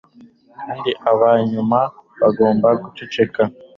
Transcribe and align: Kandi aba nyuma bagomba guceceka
Kandi 0.61 0.89
aba 1.11 1.29
nyuma 1.51 1.79
bagomba 2.21 2.67
guceceka 2.81 3.41